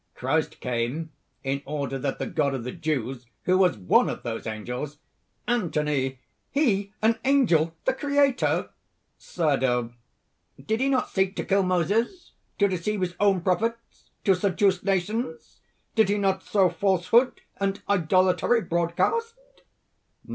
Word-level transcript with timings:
Christ 0.15 0.59
came, 0.61 1.11
in 1.43 1.61
order 1.63 1.99
that 1.99 2.17
the 2.17 2.25
God 2.25 2.55
of 2.55 2.63
the 2.63 2.71
Jews, 2.71 3.27
who 3.43 3.55
was 3.59 3.77
one 3.77 4.09
of 4.09 4.23
those 4.23 4.47
angels...." 4.47 4.97
ANTHONY. 5.47 6.19
"He 6.49 6.91
an 7.03 7.19
angel! 7.23 7.75
the 7.85 7.93
Creator!" 7.93 8.71
CERDO. 9.19 9.93
"Did 10.65 10.79
he 10.79 10.89
not 10.89 11.11
seek 11.11 11.35
to 11.35 11.45
kill 11.45 11.61
Moses, 11.61 12.31
to 12.57 12.67
deceive 12.67 13.01
his 13.01 13.13
own 13.19 13.41
prophets, 13.41 14.09
to 14.23 14.33
seduce 14.33 14.81
nations? 14.81 15.61
did 15.93 16.09
he 16.09 16.17
not 16.17 16.41
sow 16.41 16.69
falsehood 16.69 17.39
and 17.57 17.83
idolatry 17.87 18.59
broadcast?" 18.61 19.35